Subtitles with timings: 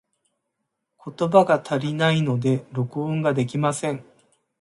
[1.05, 4.03] 言葉が足りないので、録音ができません。